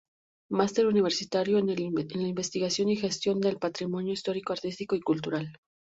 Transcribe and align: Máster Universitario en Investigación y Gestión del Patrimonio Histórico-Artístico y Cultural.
Máster 0.49 0.87
Universitario 0.87 1.59
en 1.59 1.69
Investigación 1.79 2.89
y 2.89 2.95
Gestión 2.97 3.39
del 3.39 3.59
Patrimonio 3.59 4.13
Histórico-Artístico 4.13 4.95
y 4.95 4.99
Cultural. 4.99 5.53